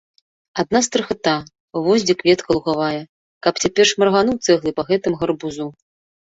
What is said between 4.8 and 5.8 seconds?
па гэтым гарбузу.